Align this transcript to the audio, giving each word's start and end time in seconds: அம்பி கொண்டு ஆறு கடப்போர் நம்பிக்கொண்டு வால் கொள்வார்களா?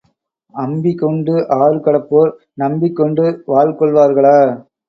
அம்பி 0.53 0.93
கொண்டு 0.93 1.35
ஆறு 1.57 1.77
கடப்போர் 1.79 2.31
நம்பிக்கொண்டு 2.55 3.25
வால் 3.45 3.77
கொள்வார்களா? 3.79 4.37